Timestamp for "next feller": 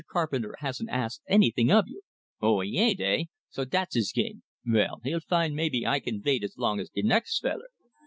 7.03-7.67